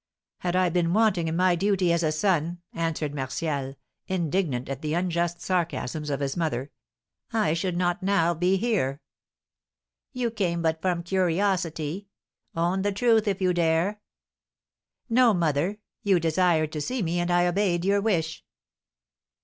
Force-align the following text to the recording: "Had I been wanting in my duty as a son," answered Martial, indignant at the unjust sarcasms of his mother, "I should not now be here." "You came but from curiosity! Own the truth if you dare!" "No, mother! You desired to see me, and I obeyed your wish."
"Had 0.39 0.55
I 0.55 0.69
been 0.69 0.93
wanting 0.93 1.27
in 1.27 1.35
my 1.35 1.55
duty 1.55 1.93
as 1.93 2.01
a 2.01 2.11
son," 2.11 2.59
answered 2.73 3.13
Martial, 3.13 3.75
indignant 4.07 4.67
at 4.67 4.81
the 4.81 4.95
unjust 4.95 5.41
sarcasms 5.41 6.09
of 6.09 6.21
his 6.21 6.35
mother, 6.35 6.71
"I 7.31 7.53
should 7.53 7.77
not 7.77 8.01
now 8.01 8.33
be 8.33 8.57
here." 8.57 8.99
"You 10.11 10.31
came 10.31 10.63
but 10.63 10.81
from 10.81 11.03
curiosity! 11.03 12.07
Own 12.55 12.81
the 12.81 12.91
truth 12.91 13.27
if 13.27 13.41
you 13.41 13.53
dare!" 13.53 14.01
"No, 15.07 15.35
mother! 15.35 15.77
You 16.01 16.19
desired 16.19 16.71
to 16.71 16.81
see 16.81 17.03
me, 17.03 17.19
and 17.19 17.29
I 17.29 17.45
obeyed 17.45 17.85
your 17.85 18.01
wish." 18.01 18.43